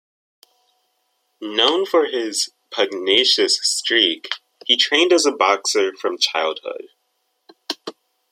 Known 1.41 1.85
for 1.85 2.07
his 2.07 2.49
"pugnacious 2.71 3.59
streak," 3.61 4.29
he 4.65 4.75
trained 4.75 5.13
as 5.13 5.27
a 5.27 5.31
boxer 5.31 5.93
from 5.95 6.17
childhood. 6.17 6.87